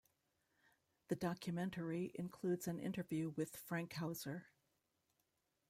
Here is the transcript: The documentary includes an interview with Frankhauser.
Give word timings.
The 1.09 1.15
documentary 1.15 2.11
includes 2.15 2.67
an 2.67 2.79
interview 2.79 3.33
with 3.37 3.55
Frankhauser. 3.69 4.45